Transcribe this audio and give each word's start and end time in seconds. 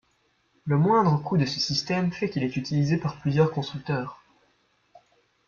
Le 0.65 0.79
moindre 0.79 1.21
coût 1.21 1.37
de 1.37 1.45
ce 1.45 1.59
système 1.59 2.11
fait 2.11 2.27
qu'il 2.27 2.41
est 2.43 2.57
utilisé 2.57 2.97
par 2.97 3.17
plusieurs 3.21 3.51
constructeurs. 3.51 4.23